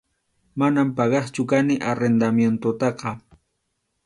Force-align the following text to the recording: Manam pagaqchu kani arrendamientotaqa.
Manam 0.61 0.89
pagaqchu 0.99 1.43
kani 1.51 1.75
arrendamientotaqa. 1.93 3.11